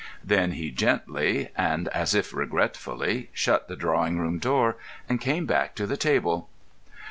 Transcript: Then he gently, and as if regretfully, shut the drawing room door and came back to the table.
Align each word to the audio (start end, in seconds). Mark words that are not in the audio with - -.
Then 0.23 0.53
he 0.53 0.71
gently, 0.71 1.49
and 1.55 1.87
as 1.89 2.15
if 2.15 2.33
regretfully, 2.33 3.29
shut 3.33 3.67
the 3.67 3.75
drawing 3.75 4.17
room 4.17 4.39
door 4.39 4.77
and 5.07 5.21
came 5.21 5.45
back 5.45 5.75
to 5.75 5.85
the 5.85 5.95
table. 5.95 6.49